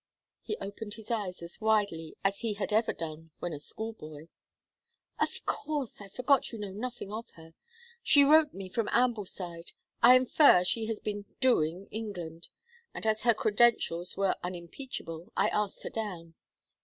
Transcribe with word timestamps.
He 0.41 0.57
opened 0.57 0.95
his 0.95 1.11
eyes 1.11 1.43
as 1.43 1.61
widely 1.61 2.17
as 2.23 2.39
he 2.39 2.55
had 2.55 2.73
ever 2.73 2.91
done 2.91 3.29
when 3.37 3.53
a 3.53 3.59
school 3.59 3.93
boy. 3.93 4.29
"Of 5.19 5.45
course 5.45 6.01
I 6.01 6.07
forgot 6.07 6.51
you 6.51 6.57
know 6.57 6.71
nothing 6.71 7.11
of 7.13 7.29
her. 7.35 7.53
She 8.01 8.23
wrote 8.23 8.51
me 8.51 8.67
from 8.67 8.89
Ambleside 8.91 9.73
I 10.01 10.15
infer 10.15 10.63
she 10.63 10.87
has 10.87 10.99
been 10.99 11.25
'doing' 11.39 11.87
England; 11.91 12.49
and 12.95 13.05
as 13.05 13.21
her 13.21 13.35
credentials 13.35 14.17
were 14.17 14.35
unimpeachable 14.41 15.31
I 15.37 15.49
asked 15.49 15.83
her 15.83 15.91
down. 15.91 16.33